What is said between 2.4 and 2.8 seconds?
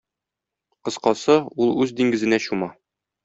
чума.